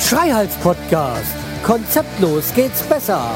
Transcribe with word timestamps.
Schreihals 0.00 0.56
Podcast. 0.56 1.32
Konzeptlos 1.62 2.52
geht's 2.54 2.82
besser. 2.82 3.30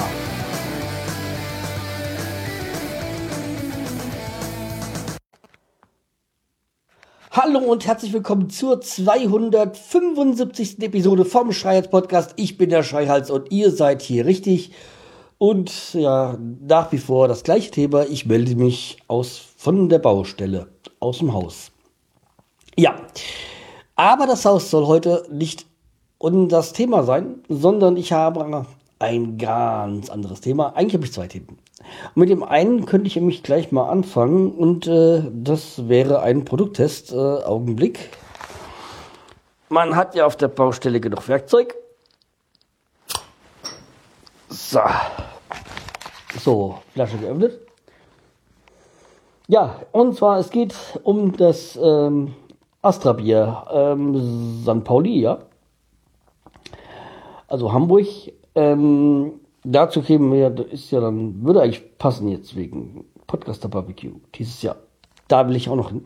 Hallo 7.31 7.61
und 7.61 7.87
herzlich 7.87 8.13
willkommen 8.13 8.51
zur 8.51 8.81
275. 8.81 10.83
Episode 10.83 11.25
vom 11.25 11.53
Schreihals 11.53 11.89
Podcast. 11.89 12.33
Ich 12.37 12.59
bin 12.59 12.71
der 12.71 12.83
Schreihals 12.83 13.31
und 13.31 13.53
ihr 13.53 13.71
seid 13.71 14.03
hier 14.03 14.27
richtig. 14.27 14.73
Und 15.39 15.95
ja, 15.95 16.39
nach 16.61 16.93
wie 16.93 16.98
vor 16.98 17.29
das 17.29 17.43
gleiche 17.43 17.71
Thema. 17.71 18.05
Ich 18.05 18.27
melde 18.27 18.57
mich 18.57 18.98
aus 19.07 19.39
von 19.57 19.89
der 19.89 19.99
Baustelle, 19.99 20.69
aus 20.99 21.19
dem 21.19 21.33
Haus. 21.35 21.71
Ja, 22.77 22.97
aber 23.97 24.27
das 24.27 24.45
Haus 24.45 24.71
soll 24.71 24.87
heute 24.87 25.27
nicht 25.30 25.67
und 26.19 26.49
das 26.49 26.73
Thema 26.73 27.03
sein, 27.03 27.43
sondern 27.49 27.97
ich 27.97 28.13
habe 28.13 28.67
ein 28.99 29.39
ganz 29.39 30.11
anderes 30.11 30.41
Thema. 30.41 30.75
Eigentlich 30.75 30.95
habe 30.95 31.05
ich 31.05 31.13
zwei 31.13 31.27
Themen. 31.27 31.59
Und 32.15 32.16
mit 32.16 32.30
dem 32.30 32.43
einen 32.43 32.87
könnte 32.87 33.07
ich 33.07 33.16
nämlich 33.16 33.43
gleich 33.43 33.73
mal 33.73 33.89
anfangen 33.89 34.53
und 34.53 34.87
äh, 34.87 35.23
das 35.33 35.89
wäre 35.89 36.21
ein 36.21 36.45
Produkttest. 36.45 37.13
Äh, 37.13 37.16
Augenblick. 37.16 38.11
Man 39.69 39.97
hat 39.97 40.15
ja 40.15 40.27
auf 40.27 40.37
der 40.37 40.49
Baustelle 40.49 41.01
genug 41.01 41.29
Werkzeug. 41.29 41.75
So. 44.49 44.80
So, 46.39 46.79
Flasche 46.93 47.19
geöffnet. 47.19 47.61
Ja, 49.49 49.77
und 49.93 50.17
zwar 50.17 50.39
es 50.39 50.51
geht 50.51 50.75
um 51.03 51.37
das 51.37 51.79
ähm, 51.80 52.35
Astra 52.83 53.13
Bier 53.13 53.65
ähm, 53.73 54.63
St. 54.65 54.85
Pauli, 54.85 55.21
ja 55.21 55.38
also 57.49 57.73
Hamburg. 57.73 58.07
Ähm, 58.55 59.33
dazu 59.65 60.02
kämen 60.02 60.33
wir, 60.33 60.73
ist 60.73 60.91
ja 60.91 61.01
dann, 61.01 61.45
würde 61.45 61.63
eigentlich 61.63 61.99
passen 61.99 62.29
jetzt 62.29 62.57
wegen 62.57 63.05
Podcaster 63.27 63.69
Barbecue 63.69 64.12
dieses 64.34 64.62
Jahr. 64.62 64.77
Da 65.28 65.48
will 65.48 65.56
ich 65.56 65.69
auch 65.69 65.77
noch 65.77 65.91
hin. 65.91 66.05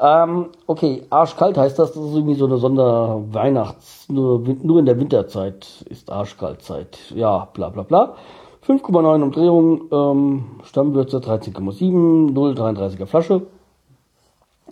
Ähm, 0.00 0.48
okay, 0.66 1.02
arschkalt 1.10 1.56
heißt 1.56 1.78
das, 1.78 1.92
das 1.92 2.04
ist 2.04 2.14
irgendwie 2.14 2.34
so 2.34 2.46
eine 2.46 2.58
Sonderweihnachts, 2.58 4.08
nur, 4.08 4.40
nur 4.40 4.80
in 4.80 4.86
der 4.86 4.98
Winterzeit 4.98 5.84
ist 5.88 6.10
arschkaltzeit. 6.10 6.98
Ja, 7.14 7.48
bla 7.54 7.68
bla 7.70 7.84
bla. 7.84 8.16
5,9 8.66 9.22
Umdrehungen, 9.22 9.80
ähm, 9.92 10.44
Stammwürze 10.64 11.18
13,7, 11.18 12.32
0,33er 12.32 13.06
Flasche. 13.06 13.42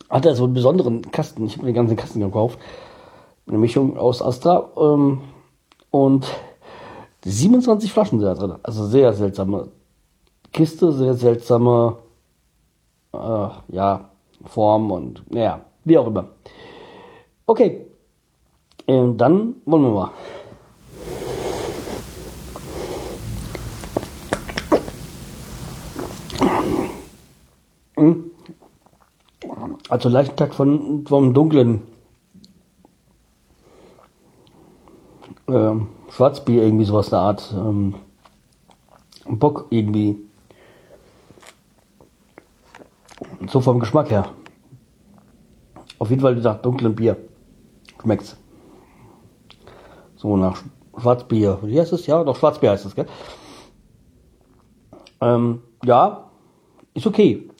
Hat 0.09 0.25
er 0.25 0.35
so 0.35 0.45
einen 0.45 0.55
besonderen 0.55 1.03
Kasten, 1.11 1.45
ich 1.45 1.57
habe 1.57 1.67
den 1.67 1.75
ganzen 1.75 1.97
Kasten 1.97 2.21
gekauft. 2.21 2.59
Eine 3.47 3.59
Mischung 3.59 3.99
aus 3.99 4.23
Astra, 4.23 4.71
ähm, 4.77 5.21
und 5.91 6.27
27 7.25 7.93
Flaschen 7.93 8.19
sind 8.19 8.27
da 8.27 8.35
drin. 8.35 8.57
Also 8.63 8.87
sehr 8.87 9.13
seltsame 9.13 9.69
Kiste, 10.53 10.91
sehr 10.93 11.15
seltsame 11.15 11.99
äh, 13.13 13.49
ja, 13.69 14.11
Form 14.45 14.91
und 14.91 15.23
naja, 15.31 15.61
wie 15.85 15.99
auch 15.99 16.07
immer. 16.07 16.29
Okay, 17.47 17.87
ähm, 18.87 19.17
dann 19.17 19.57
wollen 19.67 19.83
wir 19.83 19.91
mal. 19.91 20.11
Also 29.93 30.09
leichten 30.09 30.37
Tag 30.37 30.55
von 30.55 31.05
vom 31.07 31.35
dunklen 31.35 31.83
ähm, 35.49 35.89
Schwarzbier, 36.09 36.63
irgendwie 36.63 36.87
sowas 36.87 37.13
eine 37.13 37.21
Art 37.21 37.55
ähm, 37.55 37.97
Bock 39.27 39.67
irgendwie. 39.69 40.17
So 43.49 43.61
vom 43.61 43.81
Geschmack 43.81 44.11
her. 44.11 44.31
Auf 45.99 46.09
jeden 46.09 46.23
Fall 46.23 46.37
nach 46.37 46.63
dunklem 46.63 46.95
Bier. 46.95 47.19
Schmeckt's. 48.01 48.39
So 50.17 50.39
nach 50.39 50.63
Schwarzbier. 50.97 51.59
Wie 51.65 51.79
heißt 51.79 51.93
es? 51.93 52.07
Ja, 52.07 52.25
doch 52.25 52.37
Schwarzbier 52.37 52.71
heißt 52.71 52.87
es, 52.87 52.95
gell? 52.95 53.09
Ähm, 55.21 55.61
ja, 55.85 56.31
ist 56.95 57.07
okay. 57.07 57.52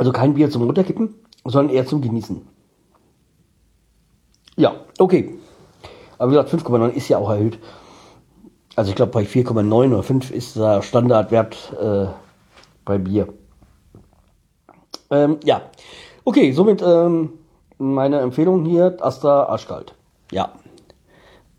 Also 0.00 0.12
kein 0.12 0.32
Bier 0.32 0.50
zum 0.50 0.62
Runterkippen 0.62 1.14
sondern 1.44 1.74
eher 1.74 1.86
zum 1.86 2.00
Genießen. 2.00 2.46
Ja, 4.56 4.74
okay. 4.98 5.38
Aber 6.18 6.30
wie 6.30 6.36
gesagt, 6.36 6.52
5,9 6.52 6.90
ist 6.90 7.08
ja 7.08 7.18
auch 7.18 7.30
erhöht. 7.30 7.58
Also 8.76 8.90
ich 8.90 8.96
glaube, 8.96 9.12
bei 9.12 9.22
4,9 9.22 9.92
oder 9.92 10.02
5 10.02 10.30
ist 10.30 10.56
der 10.56 10.82
Standardwert 10.82 11.72
äh, 11.80 12.06
bei 12.84 12.98
Bier. 12.98 13.28
Ähm, 15.10 15.38
ja, 15.44 15.62
okay, 16.24 16.52
somit 16.52 16.82
ähm, 16.82 17.32
meine 17.78 18.20
Empfehlung 18.20 18.64
hier, 18.64 18.96
Astra 19.00 19.44
Arschkalt. 19.44 19.94
Ja, 20.30 20.52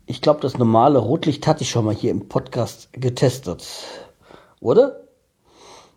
ich 0.06 0.20
glaube, 0.20 0.40
das 0.40 0.58
normale 0.58 0.98
Rotlicht 0.98 1.46
hatte 1.46 1.62
ich 1.62 1.70
schon 1.70 1.84
mal 1.84 1.94
hier 1.94 2.10
im 2.10 2.28
Podcast 2.28 2.92
getestet. 2.92 3.66
Oder? 4.60 5.02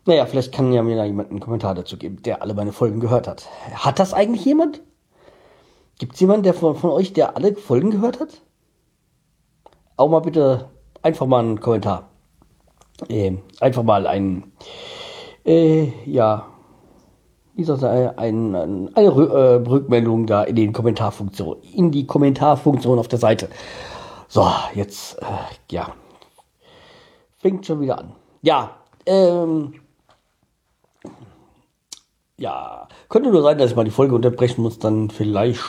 Naja, 0.06 0.24
vielleicht 0.24 0.52
kann 0.52 0.72
ja 0.72 0.84
mir 0.84 0.96
da 0.96 1.04
jemand 1.04 1.30
einen 1.30 1.40
Kommentar 1.40 1.74
dazu 1.74 1.96
geben, 1.96 2.22
der 2.22 2.40
alle 2.40 2.54
meine 2.54 2.72
Folgen 2.72 3.00
gehört 3.00 3.26
hat. 3.26 3.48
Hat 3.74 3.98
das 3.98 4.14
eigentlich 4.14 4.44
jemand? 4.44 4.80
Gibt 5.98 6.14
es 6.14 6.20
jemanden 6.20 6.44
der 6.44 6.54
von, 6.54 6.76
von 6.76 6.90
euch, 6.90 7.12
der 7.12 7.36
alle 7.36 7.56
Folgen 7.56 7.90
gehört 7.90 8.20
hat? 8.20 8.40
Auch 9.96 10.08
mal 10.08 10.20
bitte 10.20 10.70
einfach 11.02 11.26
mal 11.26 11.40
einen 11.40 11.60
Kommentar. 11.60 12.08
Äh, 13.08 13.32
einfach 13.60 13.82
mal 13.82 14.06
ein, 14.06 14.52
äh, 15.44 15.90
ja, 16.08 16.46
wie 17.54 17.64
soll 17.64 17.78
ich 17.78 17.84
ein, 17.84 18.54
ein, 18.54 18.94
eine 18.94 19.06
äh, 19.08 19.54
Rückmeldung 19.68 20.26
da 20.26 20.44
in 20.44 20.54
den 20.54 20.72
Kommentarfunktion, 20.72 21.56
in 21.74 21.90
die 21.90 22.06
Kommentarfunktion 22.06 22.98
auf 23.00 23.08
der 23.08 23.18
Seite. 23.18 23.48
So, 24.28 24.46
jetzt, 24.74 25.20
äh, 25.20 25.24
ja, 25.72 25.92
fängt 27.38 27.66
schon 27.66 27.80
wieder 27.80 27.98
an. 27.98 28.12
Ja, 28.42 28.76
ähm, 29.04 29.74
ja, 32.38 32.88
könnte 33.08 33.30
nur 33.30 33.42
sein, 33.42 33.58
dass 33.58 33.70
ich 33.70 33.76
mal 33.76 33.84
die 33.84 33.90
Folge 33.90 34.14
unterbrechen 34.14 34.62
muss. 34.62 34.78
Dann 34.78 35.10
vielleicht 35.10 35.60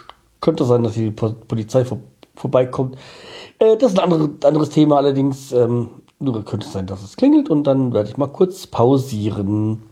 könnte 0.41 0.65
sein, 0.65 0.83
dass 0.83 0.93
die 0.93 1.11
Polizei 1.11 1.85
vor, 1.85 1.99
vorbeikommt. 2.35 2.97
Äh, 3.59 3.77
das 3.77 3.93
ist 3.93 3.99
ein 3.99 4.11
andere, 4.11 4.47
anderes 4.47 4.69
Thema 4.69 4.97
allerdings. 4.97 5.51
Ähm, 5.51 5.89
nur 6.19 6.43
könnte 6.45 6.65
es 6.65 6.73
sein, 6.73 6.87
dass 6.87 7.03
es 7.03 7.15
klingelt 7.15 7.49
und 7.49 7.63
dann 7.65 7.93
werde 7.93 8.09
ich 8.09 8.17
mal 8.17 8.27
kurz 8.27 8.65
pausieren. 8.67 9.83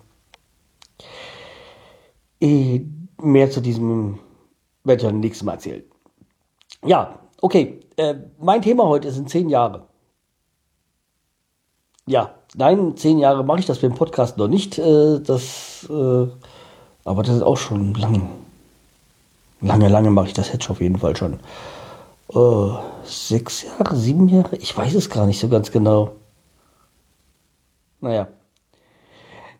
Äh, 2.41 2.81
mehr 3.21 3.51
zu 3.51 3.61
diesem 3.61 4.19
werde 4.83 5.01
ich 5.01 5.07
dann 5.07 5.19
nächstes 5.19 5.43
Mal 5.43 5.53
erzählen. 5.53 5.83
Ja, 6.83 7.19
okay. 7.41 7.79
Äh, 7.97 8.15
mein 8.39 8.61
Thema 8.61 8.85
heute 8.85 9.11
sind 9.11 9.29
zehn 9.29 9.49
Jahre. 9.49 9.87
Ja, 12.07 12.35
nein, 12.55 12.97
zehn 12.97 13.17
Jahre 13.19 13.43
mache 13.43 13.59
ich 13.59 13.65
das 13.65 13.79
für 13.79 13.87
den 13.87 13.95
Podcast 13.95 14.37
noch 14.37 14.47
nicht. 14.47 14.77
Äh, 14.77 15.21
das 15.21 15.87
äh, 15.89 16.27
aber 17.05 17.23
das 17.23 17.37
ist 17.37 17.43
auch 17.43 17.57
schon 17.57 17.93
lang. 17.93 18.29
Lange, 19.61 19.87
lange 19.87 20.11
mache 20.11 20.27
ich 20.27 20.33
das 20.33 20.51
jetzt 20.51 20.69
auf 20.69 20.81
jeden 20.81 20.97
Fall 20.97 21.15
schon. 21.15 21.39
Äh, 22.33 22.77
sechs 23.03 23.63
Jahre, 23.63 23.95
sieben 23.95 24.27
Jahre? 24.27 24.57
Ich 24.57 24.75
weiß 24.75 24.93
es 24.95 25.09
gar 25.09 25.25
nicht 25.25 25.39
so 25.39 25.47
ganz 25.47 25.71
genau. 25.71 26.11
Naja. 28.01 28.27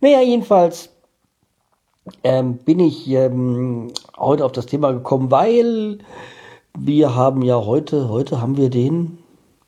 Naja, 0.02 0.22
jedenfalls 0.22 0.90
ähm, 2.24 2.58
bin 2.58 2.80
ich 2.80 3.08
ähm, 3.08 3.92
heute 4.18 4.44
auf 4.44 4.52
das 4.52 4.66
Thema 4.66 4.92
gekommen, 4.92 5.32
weil 5.32 6.00
wir 6.78 7.16
haben 7.16 7.42
ja 7.42 7.64
heute, 7.64 8.10
heute 8.10 8.42
haben 8.42 8.58
wir 8.58 8.70
den 8.70 9.20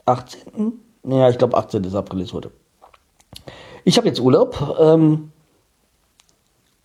18. 0.05 0.73
Naja, 1.03 1.29
ich 1.29 1.37
glaube 1.37 1.57
18. 1.57 1.95
April 1.95 2.21
ist 2.21 2.33
heute. 2.33 2.51
Ich 3.85 3.97
habe 3.97 4.07
jetzt 4.07 4.19
Urlaub. 4.19 4.75
Ähm, 4.79 5.31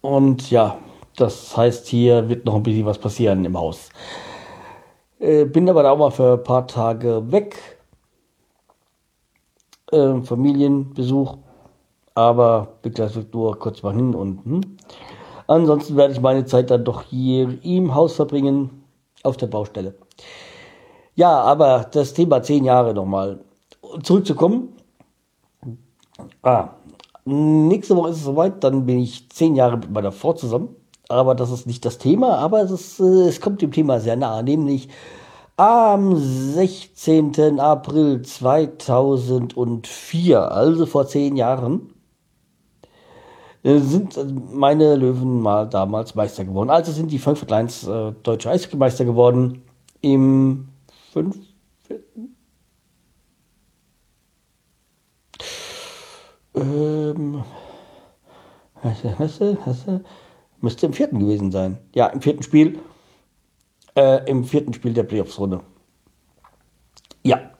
und 0.02 0.50
ja, 0.50 0.76
das 1.16 1.56
heißt, 1.56 1.86
hier 1.86 2.28
wird 2.28 2.44
noch 2.44 2.56
ein 2.56 2.62
bisschen 2.62 2.84
was 2.84 2.98
passieren 2.98 3.44
im 3.44 3.56
Haus. 3.56 3.88
Äh, 5.18 5.44
bin 5.44 5.68
aber 5.70 5.82
da 5.82 5.92
auch 5.92 5.98
mal 5.98 6.10
für 6.10 6.34
ein 6.34 6.42
paar 6.42 6.66
Tage 6.66 7.30
weg. 7.30 7.78
Äh, 9.90 10.20
Familienbesuch. 10.20 11.38
Aber 12.14 12.68
bitte 12.82 13.14
wird 13.14 13.32
nur 13.32 13.58
kurz 13.58 13.82
mal 13.82 13.94
hin 13.94 14.14
und 14.14 14.44
hm. 14.44 14.60
Ansonsten 15.46 15.96
werde 15.96 16.12
ich 16.12 16.20
meine 16.20 16.44
Zeit 16.44 16.70
dann 16.70 16.84
doch 16.84 17.02
hier 17.02 17.58
im 17.64 17.94
Haus 17.94 18.14
verbringen, 18.14 18.84
auf 19.22 19.36
der 19.36 19.46
Baustelle. 19.46 19.94
Ja, 21.14 21.40
aber 21.42 21.86
das 21.90 22.14
Thema 22.14 22.42
zehn 22.42 22.64
Jahre 22.64 22.94
nochmal. 22.94 23.40
Zurückzukommen. 24.02 24.76
Ah, 26.42 26.70
nächste 27.24 27.96
Woche 27.96 28.10
ist 28.10 28.18
es 28.18 28.24
soweit, 28.24 28.62
dann 28.64 28.86
bin 28.86 28.98
ich 28.98 29.28
zehn 29.30 29.54
Jahre 29.54 29.76
mit 29.76 29.90
meiner 29.90 30.12
Frau 30.12 30.32
zusammen. 30.32 30.76
Aber 31.08 31.34
das 31.34 31.50
ist 31.50 31.66
nicht 31.66 31.84
das 31.84 31.98
Thema, 31.98 32.38
aber 32.38 32.62
es, 32.62 32.70
ist, 32.70 33.00
äh, 33.00 33.28
es 33.28 33.40
kommt 33.40 33.60
dem 33.60 33.72
Thema 33.72 34.00
sehr 34.00 34.16
nahe, 34.16 34.42
nämlich 34.42 34.88
am 35.56 36.16
16. 36.16 37.60
April 37.60 38.22
2004, 38.22 40.50
also 40.50 40.86
vor 40.86 41.06
zehn 41.06 41.36
Jahren, 41.36 41.92
äh, 43.62 43.78
sind 43.78 44.18
meine 44.52 44.96
Löwen 44.96 45.40
mal 45.40 45.68
damals 45.68 46.14
Meister 46.14 46.44
geworden. 46.44 46.70
Also 46.70 46.92
sind 46.92 47.12
die 47.12 47.18
Frankfurt 47.18 47.50
Lions 47.50 47.86
äh, 47.86 48.12
deutsche 48.22 48.50
Eishockeymeister 48.50 49.04
geworden 49.04 49.62
im 50.00 50.68
fünften. 51.12 51.46
Ähm, 56.54 57.42
müsste 60.60 60.86
im 60.86 60.92
vierten 60.92 61.18
gewesen 61.18 61.50
sein. 61.50 61.78
Ja, 61.94 62.06
im 62.06 62.20
vierten 62.20 62.42
Spiel. 62.42 62.80
Äh, 63.94 64.28
Im 64.30 64.44
vierten 64.44 64.72
Spiel 64.72 64.94
der 64.94 65.02
Playoffs-Runde. 65.02 65.60
Ja. 67.22 67.50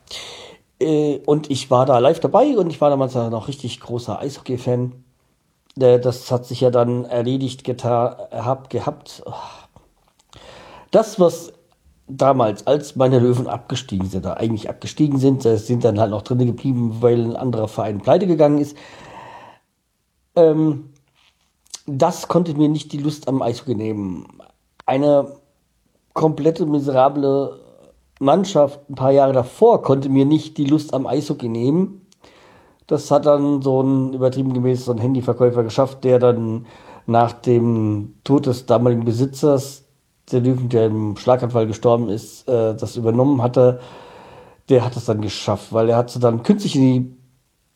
Äh, 0.80 1.18
und 1.26 1.50
ich 1.50 1.70
war 1.70 1.84
da 1.84 1.98
live 1.98 2.20
dabei 2.20 2.56
und 2.56 2.70
ich 2.70 2.80
war 2.80 2.88
damals 2.88 3.14
noch 3.14 3.48
richtig 3.48 3.80
großer 3.80 4.18
Eishockey-Fan. 4.18 5.04
Äh, 5.78 6.00
das 6.00 6.30
hat 6.30 6.46
sich 6.46 6.62
ja 6.62 6.70
dann 6.70 7.04
erledigt 7.04 7.64
getan, 7.64 8.16
hab, 8.30 8.70
gehabt. 8.70 9.22
Das, 10.90 11.20
was 11.20 11.52
damals, 12.08 12.66
als 12.66 12.96
meine 12.96 13.18
Löwen 13.18 13.46
abgestiegen 13.46 14.08
sind, 14.08 14.24
da 14.24 14.34
eigentlich 14.34 14.68
abgestiegen 14.68 15.18
sind, 15.18 15.42
sind 15.42 15.84
dann 15.84 16.00
halt 16.00 16.10
noch 16.10 16.22
drin 16.22 16.46
geblieben, 16.46 16.98
weil 17.00 17.24
ein 17.24 17.36
anderer 17.36 17.68
Verein 17.68 18.00
pleite 18.00 18.26
gegangen 18.26 18.58
ist. 18.58 18.76
Ähm, 20.36 20.90
das 21.86 22.28
konnte 22.28 22.54
mir 22.54 22.68
nicht 22.68 22.92
die 22.92 22.98
Lust 22.98 23.28
am 23.28 23.42
Eishockey 23.42 23.74
nehmen. 23.74 24.26
Eine 24.86 25.36
komplette 26.14 26.66
miserable 26.66 27.60
Mannschaft 28.20 28.88
ein 28.88 28.94
paar 28.94 29.10
Jahre 29.10 29.32
davor 29.32 29.82
konnte 29.82 30.08
mir 30.08 30.24
nicht 30.24 30.56
die 30.58 30.66
Lust 30.66 30.94
am 30.94 31.06
Eishockey 31.06 31.48
nehmen. 31.48 32.06
Das 32.86 33.10
hat 33.10 33.26
dann 33.26 33.62
so 33.62 33.82
ein 33.82 34.12
übertrieben 34.12 34.52
gemäß 34.54 34.84
so 34.84 34.92
ein 34.92 34.98
Handyverkäufer 34.98 35.64
geschafft, 35.64 36.04
der 36.04 36.18
dann 36.18 36.66
nach 37.06 37.32
dem 37.32 38.14
Tod 38.22 38.46
des 38.46 38.66
damaligen 38.66 39.04
Besitzers, 39.04 39.81
der 40.30 40.40
Löwen, 40.40 40.68
der 40.68 40.86
im 40.86 41.16
Schlaganfall 41.16 41.66
gestorben 41.66 42.08
ist, 42.08 42.48
äh, 42.48 42.74
das 42.74 42.96
übernommen 42.96 43.42
hatte. 43.42 43.80
Der 44.68 44.84
hat 44.84 44.96
es 44.96 45.06
dann 45.06 45.20
geschafft, 45.20 45.72
weil 45.72 45.88
er 45.88 45.96
hat 45.96 46.10
sie 46.10 46.20
dann 46.20 46.42
künstlich 46.42 46.76
in 46.76 47.16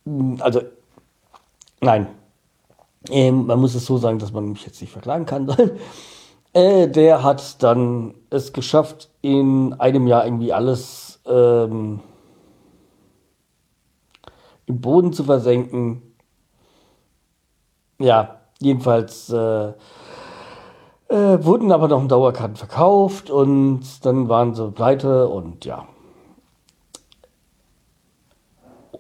die, 0.05 0.41
also 0.43 0.61
nein, 1.81 2.07
ähm, 3.11 3.47
man 3.47 3.61
muss 3.61 3.75
es 3.75 3.87
so 3.87 3.99
sagen, 3.99 4.19
dass 4.19 4.33
man 4.33 4.51
mich 4.51 4.65
jetzt 4.65 4.81
nicht 4.81 4.93
verklagen 4.93 5.27
kann. 5.27 5.55
äh, 6.53 6.89
der 6.89 7.23
hat 7.23 7.63
dann 7.63 8.15
es 8.31 8.53
geschafft, 8.53 9.11
in 9.21 9.75
einem 9.75 10.07
Jahr 10.07 10.25
irgendwie 10.25 10.53
alles 10.53 11.21
ähm, 11.27 12.01
im 14.67 14.81
Boden 14.81 15.13
zu 15.13 15.25
versenken. 15.25 16.03
Ja, 17.99 18.41
jedenfalls 18.61 19.31
äh, 19.31 19.73
äh, 21.09 21.45
wurden 21.45 21.73
aber 21.73 21.89
noch 21.89 22.07
Dauerkarten 22.09 22.57
verkauft 22.57 23.31
und 23.31 23.83
dann 24.05 24.29
waren 24.29 24.55
sie 24.55 24.71
pleite 24.71 25.29
und 25.29 25.65
ja. 25.65 25.87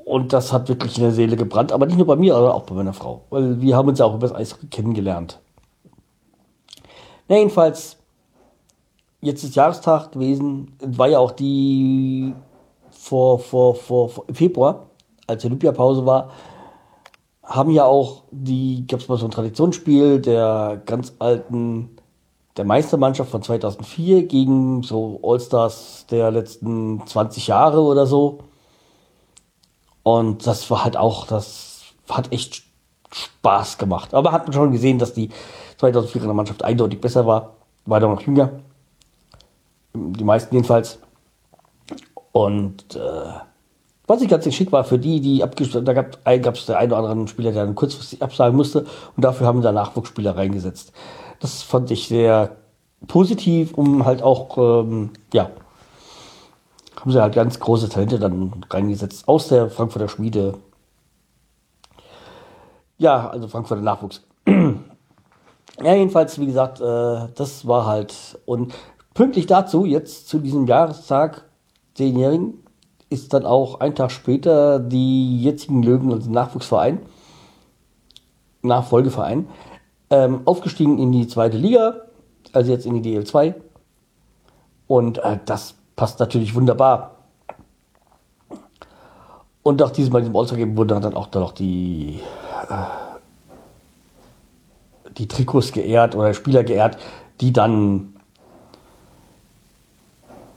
Und 0.04 0.32
das 0.32 0.52
hat 0.52 0.68
wirklich 0.68 0.96
in 0.98 1.02
der 1.02 1.12
Seele 1.12 1.36
gebrannt, 1.36 1.72
aber 1.72 1.86
nicht 1.86 1.96
nur 1.96 2.06
bei 2.06 2.14
mir, 2.14 2.34
sondern 2.34 2.52
auch 2.52 2.62
bei 2.62 2.76
meiner 2.76 2.92
Frau. 2.92 3.22
Weil 3.30 3.60
wir 3.60 3.76
haben 3.76 3.88
uns 3.88 3.98
ja 3.98 4.04
auch 4.04 4.14
über 4.14 4.28
das 4.28 4.36
Eis 4.36 4.56
kennengelernt. 4.70 5.40
Na, 7.28 7.36
jedenfalls, 7.36 7.96
jetzt 9.20 9.42
ist 9.42 9.56
Jahrestag 9.56 10.12
gewesen, 10.12 10.76
war 10.80 11.08
ja 11.08 11.18
auch 11.18 11.32
die 11.32 12.34
vor, 12.90 13.40
vor, 13.40 13.74
vor, 13.74 14.08
vor 14.08 14.24
Februar, 14.32 14.86
als 15.26 15.42
die 15.42 15.48
Olympiapause 15.48 16.06
war, 16.06 16.30
haben 17.46 17.70
ja 17.70 17.84
auch 17.84 18.24
die, 18.32 18.86
gab 18.86 19.00
es 19.00 19.08
mal 19.08 19.16
so 19.16 19.26
ein 19.26 19.30
Traditionsspiel 19.30 20.20
der 20.20 20.82
ganz 20.84 21.14
alten, 21.20 21.96
der 22.56 22.64
Meistermannschaft 22.64 23.30
von 23.30 23.42
2004 23.42 24.26
gegen 24.26 24.82
so 24.82 25.20
Allstars 25.22 26.06
der 26.10 26.30
letzten 26.32 27.06
20 27.06 27.46
Jahre 27.46 27.80
oder 27.80 28.06
so. 28.06 28.40
Und 30.02 30.46
das 30.46 30.70
war 30.70 30.84
halt 30.84 30.96
auch, 30.96 31.26
das 31.26 31.82
hat 32.08 32.32
echt 32.32 32.64
Spaß 33.12 33.78
gemacht. 33.78 34.12
Aber 34.12 34.32
hat 34.32 34.46
man 34.46 34.52
schon 34.52 34.72
gesehen, 34.72 34.98
dass 34.98 35.14
die 35.14 35.30
2004er 35.80 36.32
Mannschaft 36.32 36.64
eindeutig 36.64 37.00
besser 37.00 37.26
war. 37.26 37.54
War 37.84 38.00
doch 38.00 38.10
noch 38.10 38.22
jünger. 38.22 38.50
Die 39.94 40.24
meisten 40.24 40.54
jedenfalls. 40.54 40.98
Und 42.32 42.96
äh, 42.96 43.32
was 44.06 44.22
ich 44.22 44.28
ganz 44.28 44.52
schick 44.54 44.72
war 44.72 44.84
für 44.84 44.98
die, 44.98 45.20
die 45.20 45.42
abgeschlossen, 45.42 45.84
da 45.84 45.92
gab 45.92 46.54
es 46.54 46.66
der 46.66 46.78
eine 46.78 46.94
oder 46.96 47.08
andere 47.08 47.28
Spieler, 47.28 47.52
der 47.52 47.66
dann 47.66 47.74
kurzfristig 47.74 48.22
absagen 48.22 48.56
musste 48.56 48.86
und 49.16 49.24
dafür 49.24 49.46
haben 49.46 49.62
da 49.62 49.72
Nachwuchsspieler 49.72 50.36
reingesetzt. 50.36 50.92
Das 51.40 51.62
fand 51.62 51.90
ich 51.90 52.08
sehr 52.08 52.56
positiv, 53.08 53.74
um 53.74 54.04
halt 54.04 54.22
auch, 54.22 54.56
ähm, 54.58 55.10
ja, 55.32 55.50
haben 57.00 57.12
sie 57.12 57.20
halt 57.20 57.34
ganz 57.34 57.60
große 57.60 57.88
Talente 57.88 58.18
dann 58.18 58.64
reingesetzt 58.70 59.28
aus 59.28 59.48
der 59.48 59.70
Frankfurter 59.70 60.08
Schmiede. 60.08 60.54
Ja, 62.98 63.28
also 63.28 63.48
Frankfurter 63.48 63.82
Nachwuchs. 63.82 64.22
ja, 64.46 65.94
jedenfalls, 65.94 66.38
wie 66.40 66.46
gesagt, 66.46 66.80
äh, 66.80 67.28
das 67.34 67.66
war 67.66 67.86
halt. 67.86 68.38
Und 68.46 68.72
pünktlich 69.12 69.46
dazu, 69.46 69.84
jetzt 69.84 70.28
zu 70.28 70.38
diesem 70.38 70.66
Jahrestag, 70.66 71.44
zehnjährigen, 71.94 72.65
ist 73.08 73.32
dann 73.32 73.46
auch 73.46 73.80
ein 73.80 73.94
Tag 73.94 74.10
später 74.10 74.78
die 74.78 75.42
jetzigen 75.42 75.82
Löwen, 75.82 76.12
also 76.12 76.30
Nachwuchsverein, 76.30 77.00
Nachfolgeverein, 78.62 79.48
ähm, 80.10 80.40
aufgestiegen 80.44 80.98
in 80.98 81.12
die 81.12 81.28
zweite 81.28 81.56
Liga, 81.56 82.02
also 82.52 82.70
jetzt 82.72 82.86
in 82.86 83.00
die 83.00 83.18
DL2. 83.18 83.54
Und 84.88 85.18
äh, 85.18 85.38
das 85.44 85.74
passt 85.94 86.20
natürlich 86.20 86.54
wunderbar. 86.54 87.16
Und 89.62 89.82
auch 89.82 89.90
diesmal 89.90 90.20
in 90.20 90.26
diesem 90.26 90.36
All-Star-Game 90.36 90.76
wurden 90.76 91.00
dann 91.00 91.14
auch 91.14 91.26
da 91.26 91.40
noch 91.40 91.52
die, 91.52 92.20
äh, 92.68 92.74
die 95.18 95.26
Trikots 95.26 95.72
geehrt 95.72 96.14
oder 96.14 96.34
Spieler 96.34 96.62
geehrt, 96.62 96.98
die 97.40 97.52
dann 97.52 98.14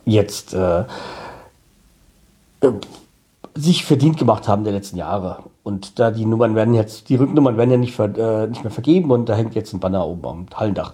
jetzt 0.06 0.54
äh, 0.54 0.86
äh, 2.62 2.72
sich 3.56 3.86
verdient 3.86 4.18
gemacht 4.18 4.48
haben 4.48 4.64
der 4.64 4.74
letzten 4.74 4.98
Jahre. 4.98 5.44
Und 5.64 6.00
da 6.00 6.12
die 6.12 6.26
Nummern 6.26 6.56
werden 6.56 6.74
jetzt, 6.74 7.10
die 7.10 7.16
Rücknummern 7.16 7.58
werden 7.58 7.72
ja 7.72 7.78
nicht, 7.78 7.96
ver, 7.96 8.18
äh, 8.18 8.48
nicht 8.48 8.64
mehr 8.64 8.72
vergeben 8.72 9.12
und 9.12 9.28
da 9.28 9.36
hängt 9.36 9.56
jetzt 9.56 9.74
ein 9.74 9.80
Banner 9.80 10.06
oben 10.06 10.26
am 10.26 10.46
Hallendach. 10.56 10.94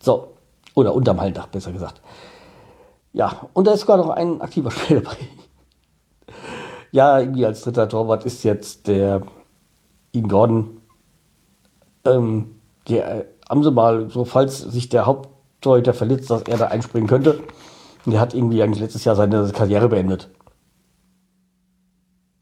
So. 0.00 0.28
Oder 0.74 0.94
unterm 0.94 1.20
Hallendach, 1.20 1.46
besser 1.46 1.72
gesagt. 1.72 2.00
Ja, 3.12 3.48
und 3.52 3.66
da 3.66 3.72
ist 3.72 3.80
sogar 3.80 3.96
noch 3.96 4.10
ein 4.10 4.40
aktiver 4.40 4.70
Spieler 4.72 5.00
dabei. 5.00 5.16
Ja, 6.90 7.18
irgendwie 7.18 7.46
als 7.46 7.62
dritter 7.62 7.88
Torwart 7.88 8.24
ist 8.24 8.44
jetzt 8.44 8.86
der 8.86 9.22
Ian 10.12 10.28
Gordon. 10.28 10.80
Ähm, 12.04 12.56
der, 12.88 13.20
äh, 13.20 13.24
haben 13.48 13.62
sie 13.62 13.70
mal, 13.70 14.10
so 14.10 14.24
falls 14.24 14.58
sich 14.58 14.88
der 14.88 15.06
Haupttorhüter 15.06 15.94
verletzt, 15.94 16.30
dass 16.30 16.42
er 16.42 16.58
da 16.58 16.66
einspringen 16.66 17.08
könnte. 17.08 17.40
Und 18.04 18.12
der 18.12 18.20
hat 18.20 18.34
irgendwie 18.34 18.62
eigentlich 18.62 18.80
letztes 18.80 19.04
Jahr 19.04 19.16
seine 19.16 19.50
Karriere 19.52 19.88
beendet. 19.88 20.28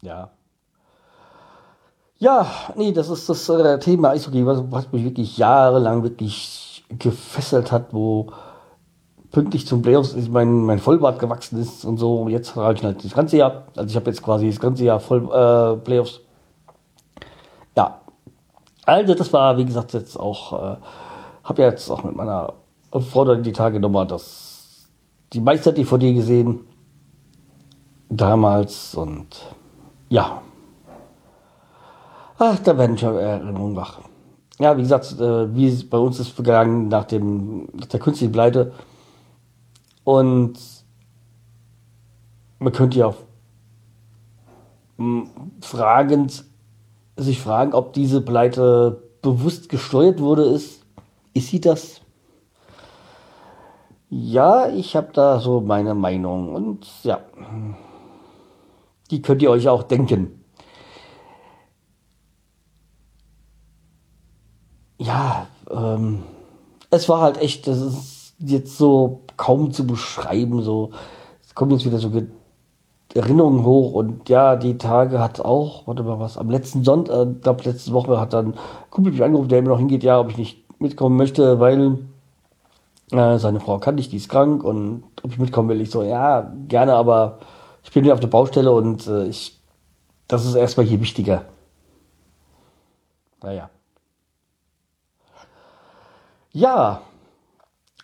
Ja. 0.02 0.30
Ja, 2.18 2.47
nee, 2.76 2.92
das 2.92 3.09
ist 3.09 3.28
das 3.28 3.49
äh, 3.49 3.78
Thema 3.78 4.11
Eishockey, 4.11 4.47
was, 4.47 4.62
was 4.71 4.92
mich 4.92 5.04
wirklich 5.04 5.38
jahrelang 5.38 6.02
wirklich 6.02 6.85
gefesselt 6.88 7.73
hat, 7.73 7.92
wo 7.92 8.32
pünktlich 9.30 9.66
zum 9.66 9.82
Playoffs 9.82 10.14
mein, 10.28 10.64
mein 10.64 10.78
Vollbart 10.78 11.18
gewachsen 11.18 11.61
ist 11.61 11.85
und 11.85 11.97
so. 11.97 12.28
Jetzt 12.28 12.54
habe 12.54 12.75
ich 12.75 12.85
halt 12.85 13.04
das 13.04 13.14
ganze 13.14 13.38
Jahr. 13.38 13.64
Also 13.76 13.88
ich 13.88 13.97
habe 13.97 14.11
jetzt 14.11 14.23
quasi 14.23 14.49
das 14.49 14.61
ganze 14.61 14.85
Jahr 14.85 15.00
voll 15.00 15.25
äh, 15.25 15.76
Playoffs. 15.78 16.21
Ja. 17.76 18.00
Also 18.85 19.14
das 19.14 19.32
war, 19.32 19.56
wie 19.56 19.64
gesagt, 19.64 19.92
jetzt 19.94 20.16
auch, 20.18 20.52
äh, 20.52 20.76
habe 21.44 21.62
ja 21.62 21.68
jetzt 21.71 21.88
auch 21.90 22.04
mit 22.04 22.14
meiner 22.14 22.52
Frau 23.11 23.25
dann 23.25 23.42
die 23.42 23.52
Tage 23.52 23.80
nochmal 23.80 24.06
das, 24.06 24.88
die 25.32 25.40
Meister-DVD 25.40 26.12
gesehen. 26.14 26.61
Damals 28.11 28.94
und 28.94 29.28
ja. 30.12 30.42
Ach, 32.38 32.59
da 32.59 32.76
werden 32.76 32.99
schon 32.99 33.16
Erinnerungen 33.16 33.76
wach. 33.76 34.00
Ja, 34.59 34.76
wie 34.76 34.83
gesagt, 34.83 35.19
äh, 35.19 35.54
wie 35.54 35.69
es 35.69 35.88
bei 35.88 35.97
uns 35.97 36.21
ist 36.21 36.28
vergangen 36.28 36.88
nach 36.88 37.04
dem, 37.04 37.69
nach 37.73 37.87
der 37.87 37.99
künstlichen 37.99 38.33
Pleite 38.33 38.73
und 40.04 40.59
man 42.59 42.73
könnte 42.73 42.99
ja 42.99 43.14
fragend 45.62 46.45
sich 47.16 47.40
fragen, 47.40 47.73
ob 47.73 47.95
diese 47.95 48.21
Pleite 48.21 49.02
bewusst 49.23 49.69
gesteuert 49.71 50.21
wurde. 50.21 50.45
Ist, 50.45 50.85
ist 51.33 51.49
sie 51.49 51.61
das? 51.61 52.02
Ja, 54.11 54.69
ich 54.69 54.95
habe 54.95 55.09
da 55.14 55.40
so 55.40 55.62
meine 55.62 55.95
Meinung 55.95 56.54
und 56.54 56.87
ja, 57.02 57.21
die 59.12 59.23
könnt 59.23 59.42
ihr 59.42 59.50
euch 59.50 59.69
auch 59.69 59.83
denken. 59.85 60.42
Ja, 64.99 65.47
ähm, 65.71 66.23
es 66.90 67.09
war 67.09 67.21
halt 67.21 67.38
echt, 67.38 67.66
das 67.66 67.81
ist 67.81 68.35
jetzt 68.38 68.78
so 68.78 69.23
kaum 69.37 69.73
zu 69.73 69.87
beschreiben, 69.87 70.62
so, 70.62 70.90
es 71.45 71.54
kommt 71.54 71.73
jetzt 71.73 71.85
wieder 71.85 71.99
so 71.99 72.11
Erinnerungen 73.14 73.64
hoch 73.64 73.92
und 73.92 74.28
ja, 74.28 74.57
die 74.57 74.78
Tage 74.78 75.19
hat 75.21 75.40
auch, 75.40 75.87
warte 75.87 76.02
mal 76.02 76.19
was, 76.19 76.38
am 76.38 76.49
letzten 76.49 76.83
Sonntag, 76.85 77.14
äh, 77.14 77.33
glaube 77.40 77.64
letzte 77.64 77.92
Woche 77.92 78.19
hat 78.19 78.33
dann 78.33 78.54
Kumpel 78.90 79.12
mich 79.12 79.23
angerufen, 79.23 79.49
der 79.49 79.59
immer 79.59 79.71
noch 79.71 79.78
hingeht, 79.78 80.02
ja, 80.02 80.19
ob 80.19 80.31
ich 80.31 80.38
nicht 80.38 80.81
mitkommen 80.81 81.16
möchte, 81.16 81.61
weil 81.61 81.99
äh, 83.11 83.38
seine 83.38 83.61
Frau 83.61 83.78
kann 83.78 83.97
nicht, 83.97 84.12
die 84.12 84.16
ist 84.16 84.31
krank 84.31 84.64
und 84.64 85.02
ob 85.23 85.33
ich 85.33 85.38
mitkommen 85.38 85.69
will. 85.69 85.81
Ich 85.83 85.90
so, 85.90 86.02
ja, 86.02 86.52
gerne, 86.69 86.95
aber 86.95 87.40
ich 87.82 87.90
bin 87.92 88.04
hier 88.04 88.14
auf 88.14 88.20
der 88.20 88.28
Baustelle 88.28 88.72
und 88.72 89.06
äh, 89.06 89.26
ich, 89.26 89.60
das 90.28 90.44
ist 90.44 90.54
erstmal 90.54 90.86
hier 90.86 91.00
wichtiger. 91.00 91.44
Naja. 93.42 93.70
Ja. 96.52 97.02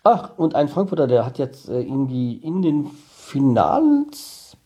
Ach, 0.05 0.31
und 0.37 0.55
ein 0.55 0.69
Frankfurter, 0.69 1.07
der 1.07 1.27
hat 1.27 1.39
jetzt 1.39 1.69
äh, 1.69 1.81
irgendwie 1.81 2.35
in 2.37 2.63
den 2.63 2.87
Finals 2.87 4.57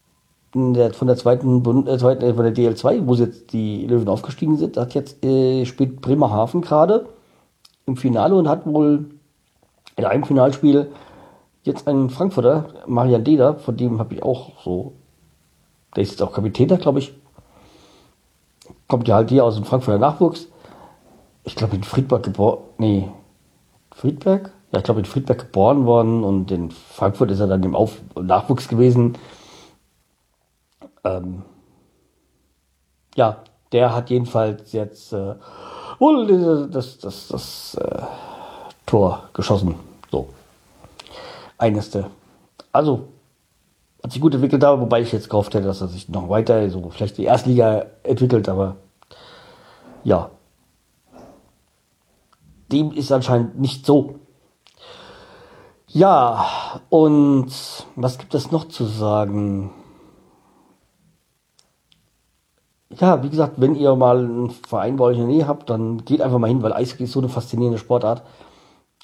der, 0.54 0.92
von 0.92 1.08
der 1.08 1.16
zweiten, 1.16 1.62
Bund, 1.62 1.88
äh, 1.88 1.98
zweiten 1.98 2.22
äh, 2.24 2.34
von 2.34 2.44
der 2.44 2.54
DL2, 2.54 3.06
wo 3.06 3.14
jetzt 3.14 3.52
die 3.52 3.86
Löwen 3.86 4.08
aufgestiegen 4.08 4.56
sind, 4.56 4.76
hat 4.76 4.94
jetzt 4.94 5.24
äh, 5.24 5.64
spielt 5.64 6.00
Bremerhaven 6.00 6.60
gerade 6.60 7.06
im 7.86 7.96
Finale 7.96 8.34
und 8.36 8.48
hat 8.48 8.66
wohl 8.66 9.06
in 9.96 10.04
einem 10.04 10.24
Finalspiel 10.24 10.90
jetzt 11.62 11.88
einen 11.88 12.10
Frankfurter, 12.10 12.66
Marian 12.86 13.24
Deder, 13.24 13.54
von 13.56 13.76
dem 13.76 13.98
habe 13.98 14.14
ich 14.14 14.22
auch 14.22 14.62
so, 14.62 14.94
der 15.94 16.02
ist 16.02 16.10
jetzt 16.10 16.22
auch 16.22 16.32
Kapitän 16.32 16.68
da, 16.68 16.76
glaube 16.76 16.98
ich. 16.98 17.12
Kommt 18.88 19.08
ja 19.08 19.16
halt 19.16 19.30
hier 19.30 19.44
aus 19.44 19.56
dem 19.56 19.64
Frankfurter 19.64 19.98
Nachwuchs. 19.98 20.48
Ich 21.44 21.56
glaube 21.56 21.76
in 21.76 21.82
Friedberg 21.82 22.22
geboren, 22.22 22.58
nee, 22.78 23.10
Friedberg? 23.94 24.52
Ja, 24.70 24.78
ich 24.78 24.84
glaube 24.84 25.00
in 25.00 25.06
Friedberg 25.06 25.38
geboren 25.38 25.84
worden 25.86 26.24
und 26.24 26.50
in 26.50 26.70
Frankfurt 26.70 27.30
ist 27.30 27.40
er 27.40 27.46
dann 27.46 27.62
im 27.62 27.74
Auf 27.74 28.00
Nachwuchs 28.14 28.68
gewesen. 28.68 29.18
Ähm, 31.04 31.42
ja, 33.14 33.42
der 33.72 33.94
hat 33.94 34.10
jedenfalls 34.10 34.72
jetzt 34.72 35.12
äh, 35.12 35.34
wohl 35.98 36.68
das, 36.70 36.98
das, 36.98 37.28
das 37.28 37.74
äh, 37.74 38.02
Tor 38.86 39.24
geschossen. 39.34 39.74
So. 40.10 40.28
Eines 41.58 41.90
der. 41.90 42.10
Also, 42.72 43.08
hat 44.02 44.12
sich 44.12 44.20
gut 44.20 44.34
entwickelt 44.34 44.62
da, 44.62 44.80
wobei 44.80 45.00
ich 45.00 45.12
jetzt 45.12 45.30
gehofft 45.30 45.54
hätte, 45.54 45.66
dass 45.66 45.80
er 45.80 45.88
sich 45.88 46.08
noch 46.08 46.28
weiter, 46.28 46.68
so 46.70 46.90
vielleicht 46.90 47.18
die 47.18 47.24
Erstliga 47.24 47.86
entwickelt, 48.02 48.48
aber 48.48 48.76
ja. 50.04 50.30
Dem 52.70 52.92
ist 52.92 53.12
anscheinend 53.12 53.60
nicht 53.60 53.86
so. 53.86 54.16
Ja, 55.88 56.46
und 56.88 57.52
was 57.96 58.18
gibt 58.18 58.34
es 58.34 58.50
noch 58.50 58.66
zu 58.66 58.84
sagen? 58.84 59.70
ja, 63.00 63.22
wie 63.22 63.30
gesagt, 63.30 63.54
wenn 63.56 63.74
ihr 63.74 63.94
mal 63.96 64.18
einen 64.18 64.50
Verein 64.50 64.96
bei 64.96 65.04
euch 65.04 65.18
in 65.18 65.26
der 65.26 65.34
Nähe 65.34 65.48
habt, 65.48 65.70
dann 65.70 66.04
geht 66.04 66.20
einfach 66.20 66.38
mal 66.38 66.48
hin, 66.48 66.62
weil 66.62 66.72
Eishockey 66.72 67.04
ist 67.04 67.12
so 67.12 67.20
eine 67.20 67.28
faszinierende 67.28 67.78
Sportart. 67.78 68.22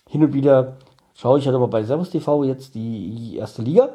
Hin 0.08 0.22
und 0.22 0.32
wieder 0.34 0.76
schaue 1.14 1.38
ich 1.38 1.46
halt 1.46 1.56
aber 1.56 1.68
bei 1.68 1.82
Servus 1.82 2.10
TV 2.10 2.44
jetzt 2.44 2.74
die 2.74 3.36
erste 3.36 3.62
Liga. 3.62 3.90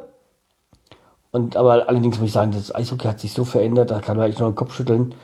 Und 1.34 1.58
aber 1.58 1.90
allerdings 1.90 2.20
muss 2.20 2.28
ich 2.28 2.34
sagen, 2.34 2.52
das 2.52 2.74
Eishockey 2.74 3.08
hat 3.08 3.20
sich 3.20 3.34
so 3.34 3.44
verändert, 3.44 3.90
da 3.90 4.00
kann 4.00 4.18
man 4.18 4.25
eigentlich 4.25 4.40
nur 4.40 4.52
den 4.52 4.56
Kopf 4.56 4.75
schütteln. 4.75 5.16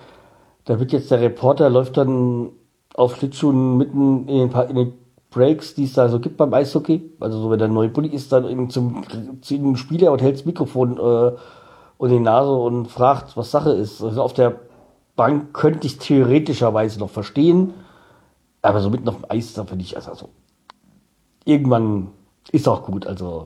Da 0.65 0.79
wird 0.79 0.91
jetzt 0.91 1.11
der 1.11 1.21
Reporter, 1.21 1.69
läuft 1.69 1.97
dann 1.97 2.49
auf 2.95 3.15
Schlittschuhen 3.15 3.77
mitten 3.77 4.27
in 4.27 4.49
den, 4.49 4.69
in 4.69 4.75
den 4.75 4.93
Breaks, 5.29 5.75
die 5.75 5.83
es 5.83 5.93
da 5.93 6.09
so 6.09 6.19
gibt 6.19 6.37
beim 6.37 6.51
Eishockey. 6.51 7.11
Also 7.19 7.39
so, 7.39 7.51
wenn 7.51 7.59
der 7.59 7.67
neue 7.67 7.89
Bulli 7.89 8.09
ist, 8.09 8.31
dann 8.31 8.49
eben 8.49 8.71
zum, 8.71 9.03
zum 9.41 9.75
Spieler 9.75 10.11
und 10.11 10.23
hält 10.23 10.37
das 10.37 10.45
Mikrofon 10.45 10.97
äh, 10.97 11.37
und 11.99 12.09
die 12.09 12.19
Nase 12.19 12.53
und 12.53 12.87
fragt, 12.87 13.37
was 13.37 13.51
Sache 13.51 13.71
ist. 13.71 14.01
Also 14.01 14.23
auf 14.23 14.33
der 14.33 14.55
Bank 15.15 15.53
könnte 15.53 15.85
ich 15.85 15.99
theoretischerweise 15.99 16.99
noch 16.99 17.11
verstehen, 17.11 17.75
aber 18.63 18.81
so 18.81 18.89
mitten 18.89 19.07
auf 19.09 19.17
dem 19.17 19.25
Eis, 19.29 19.53
da 19.53 19.63
finde 19.63 19.83
ich, 19.83 19.95
also, 19.95 20.09
also 20.09 20.29
irgendwann 21.45 22.07
ist 22.51 22.67
auch 22.67 22.83
gut, 22.83 23.05
also 23.05 23.45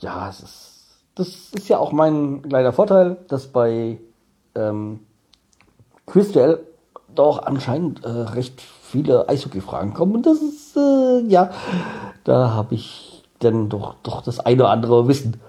ja, 0.00 0.28
es 0.28 0.40
ist, 0.40 0.86
das 1.14 1.28
ist 1.52 1.68
ja 1.68 1.78
auch 1.78 1.92
mein 1.92 2.42
kleiner 2.42 2.72
Vorteil, 2.72 3.16
dass 3.28 3.46
bei 3.48 3.98
ähm, 4.54 5.00
Quizduell 6.06 6.60
doch 7.14 7.42
anscheinend 7.42 8.04
äh, 8.04 8.08
recht 8.08 8.60
viele 8.60 9.28
Eishockey-Fragen 9.28 9.94
kommen 9.94 10.16
und 10.16 10.26
das 10.26 10.38
ist, 10.38 10.76
äh, 10.76 11.20
ja, 11.26 11.50
da 12.24 12.50
habe 12.50 12.74
ich 12.74 13.24
dann 13.40 13.68
doch, 13.68 13.94
doch 14.02 14.22
das 14.22 14.40
eine 14.40 14.62
oder 14.62 14.70
andere 14.70 15.08
wissen. 15.08 15.40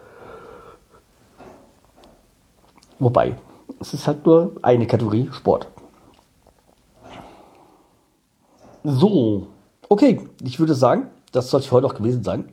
Wobei, 3.00 3.36
es 3.80 3.94
ist 3.94 4.08
halt 4.08 4.26
nur 4.26 4.54
eine 4.62 4.88
Kategorie 4.88 5.30
Sport. 5.32 5.68
So, 8.84 9.48
okay, 9.90 10.28
ich 10.42 10.60
würde 10.60 10.74
sagen, 10.74 11.10
das 11.32 11.50
soll 11.50 11.60
es 11.60 11.68
für 11.68 11.76
heute 11.76 11.88
auch 11.88 11.94
gewesen 11.94 12.24
sein. 12.24 12.50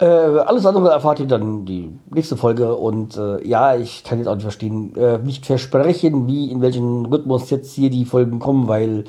Äh, 0.00 0.04
alles 0.06 0.64
andere 0.64 0.88
erfahrt 0.88 1.20
ihr 1.20 1.26
dann 1.26 1.66
die 1.66 1.92
nächste 2.10 2.36
Folge 2.36 2.74
und 2.74 3.16
äh, 3.18 3.46
ja, 3.46 3.76
ich 3.76 4.02
kann 4.02 4.18
jetzt 4.18 4.28
auch 4.28 4.34
nicht 4.34 4.44
verstehen, 4.44 4.96
äh, 4.96 5.18
nicht 5.18 5.44
versprechen, 5.44 6.26
wie 6.26 6.50
in 6.50 6.62
welchem 6.62 7.04
Rhythmus 7.04 7.50
jetzt 7.50 7.74
hier 7.74 7.90
die 7.90 8.06
Folgen 8.06 8.38
kommen, 8.38 8.66
weil, 8.66 9.04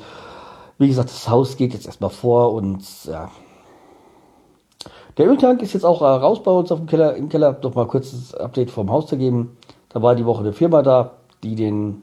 wie 0.78 0.88
gesagt, 0.88 1.08
das 1.08 1.30
Haus 1.30 1.56
geht 1.56 1.72
jetzt 1.72 1.86
erstmal 1.86 2.10
vor 2.10 2.52
und 2.52 2.82
ja, 3.06 3.30
der 5.18 5.28
Öltank 5.28 5.60
ist 5.62 5.74
jetzt 5.74 5.84
auch 5.84 6.00
äh, 6.00 6.06
raus 6.06 6.42
bei 6.42 6.50
uns 6.50 6.72
auf 6.72 6.78
dem 6.78 6.86
Keller, 6.86 7.14
im 7.16 7.28
Keller. 7.28 7.58
Noch 7.62 7.74
mal 7.74 7.86
kurzes 7.86 8.34
Update 8.34 8.70
vom 8.70 8.90
Haus 8.90 9.06
zu 9.06 9.18
geben. 9.18 9.56
Da 9.90 10.00
war 10.00 10.14
die 10.14 10.24
Woche 10.24 10.40
eine 10.40 10.54
Firma 10.54 10.82
da, 10.82 11.12
die 11.42 11.54
den 11.54 12.02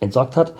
entsorgt 0.00 0.36
hat. 0.36 0.52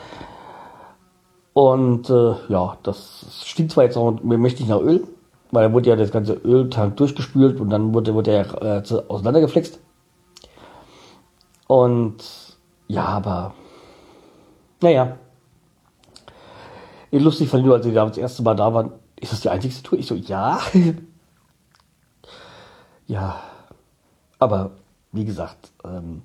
Und 1.52 2.08
äh, 2.08 2.34
ja, 2.48 2.78
das 2.82 3.26
stinkt 3.44 3.72
zwar 3.72 3.84
jetzt 3.84 3.98
auch 3.98 4.12
mächtig 4.22 4.66
nach 4.68 4.80
Öl, 4.80 5.06
weil 5.50 5.68
da 5.68 5.72
wurde 5.72 5.90
ja 5.90 5.96
das 5.96 6.10
ganze 6.10 6.34
Öltank 6.34 6.96
durchgespült 6.96 7.60
und 7.60 7.70
dann 7.70 7.94
wurde, 7.94 8.14
wurde 8.14 8.32
er 8.32 8.62
äh, 8.62 9.02
auseinandergeflext. 9.08 9.80
Und 11.66 12.16
ja, 12.86 13.04
aber 13.04 13.54
naja. 14.80 15.18
Lustig 17.10 17.48
fand 17.48 17.62
ich 17.62 17.66
nur, 17.66 17.76
als 17.76 17.84
sie 17.84 17.92
da 17.92 18.06
das 18.06 18.18
erste 18.18 18.42
Mal 18.42 18.54
da 18.54 18.72
waren, 18.74 18.92
ist 19.20 19.32
das 19.32 19.40
die 19.40 19.48
einzigste 19.48 19.82
Tour? 19.82 19.98
Ich 19.98 20.06
so, 20.06 20.14
ja. 20.14 20.60
Ja, 23.06 23.40
aber 24.38 24.72
wie 25.12 25.24
gesagt, 25.24 25.70
ähm, 25.82 26.20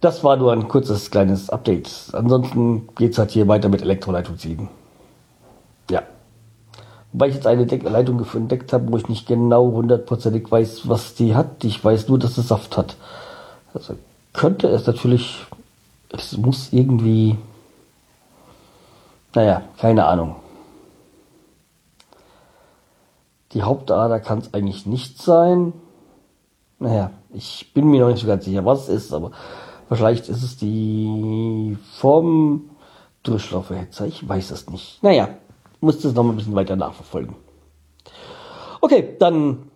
das 0.00 0.24
war 0.24 0.36
nur 0.36 0.52
ein 0.52 0.66
kurzes 0.66 1.12
kleines 1.12 1.48
Update. 1.48 2.08
Ansonsten 2.12 2.88
geht's 2.96 3.18
halt 3.18 3.30
hier 3.30 3.46
weiter 3.46 3.68
mit 3.68 3.82
Elektroleitungsziehen. 3.82 4.68
Wobei 7.14 7.28
ich 7.28 7.36
jetzt 7.36 7.46
eine 7.46 7.64
Deck 7.64 7.84
Leitung 7.84 8.26
entdeckt 8.34 8.72
habe, 8.72 8.90
wo 8.90 8.96
ich 8.96 9.08
nicht 9.08 9.28
genau 9.28 9.70
hundertprozentig 9.70 10.50
weiß, 10.50 10.88
was 10.88 11.14
die 11.14 11.36
hat. 11.36 11.62
Ich 11.62 11.82
weiß 11.82 12.08
nur, 12.08 12.18
dass 12.18 12.36
es 12.38 12.48
Saft 12.48 12.76
hat. 12.76 12.96
Also 13.72 13.94
könnte 14.32 14.66
es 14.66 14.84
natürlich, 14.88 15.46
es 16.10 16.36
muss 16.36 16.72
irgendwie, 16.72 17.38
naja, 19.32 19.62
keine 19.78 20.06
Ahnung. 20.06 20.34
Die 23.52 23.62
Hauptader 23.62 24.18
kann 24.18 24.40
es 24.40 24.52
eigentlich 24.52 24.84
nicht 24.84 25.22
sein. 25.22 25.72
Naja, 26.80 27.12
ich 27.32 27.72
bin 27.72 27.86
mir 27.86 28.00
noch 28.00 28.08
nicht 28.08 28.22
so 28.22 28.26
ganz 28.26 28.44
sicher, 28.44 28.64
was 28.64 28.88
es 28.88 29.04
ist, 29.04 29.12
aber 29.12 29.30
vielleicht 29.88 30.28
ist 30.28 30.42
es 30.42 30.56
die 30.56 31.78
Form 31.92 32.70
Durchlauferhitzer. 33.22 34.04
Ich 34.08 34.28
weiß 34.28 34.50
es 34.50 34.68
nicht. 34.68 35.00
Naja, 35.00 35.28
muss 35.84 36.04
es 36.04 36.14
noch 36.14 36.22
mal 36.22 36.30
ein 36.30 36.36
bisschen 36.36 36.54
weiter 36.54 36.76
nachverfolgen. 36.76 37.36
Okay, 38.80 39.16
dann, 39.18 39.70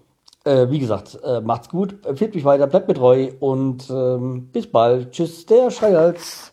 äh, 0.45 0.69
wie 0.71 0.79
gesagt, 0.79 1.19
äh, 1.25 1.41
macht's 1.41 1.69
gut, 1.69 2.05
empfiehlt 2.05 2.35
mich 2.35 2.45
weiter, 2.45 2.67
bleibt 2.67 2.89
mir 2.89 2.95
treu 2.95 3.31
und 3.41 3.89
ähm, 3.91 4.49
bis 4.53 4.71
bald. 4.71 5.13
Tschüss, 5.13 5.47
der 5.47 5.71
Schreihals. 5.71 6.53